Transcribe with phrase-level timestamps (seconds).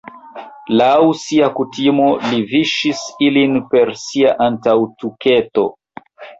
[0.79, 5.71] Laŭ sia kutimo li viŝis ilin per sia antaŭtuketo.